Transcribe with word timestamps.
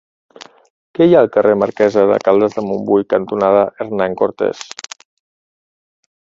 Què 0.99 1.05
hi 1.07 1.11
ha 1.17 1.19
al 1.25 1.29
carrer 1.35 1.51
Marquesa 1.63 2.05
de 2.11 2.17
Caldes 2.27 2.55
de 2.55 2.63
Montbui 2.69 3.05
cantonada 3.15 3.61
Hernán 3.87 4.17
Cortés? 4.23 4.65